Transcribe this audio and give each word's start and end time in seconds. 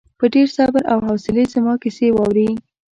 په 0.19 0.25
ډېر 0.33 0.47
صبر 0.57 0.81
او 0.91 0.99
حوصلې 1.07 1.43
زما 1.53 1.73
کیسه 1.83 2.07
واورې. 2.13 2.49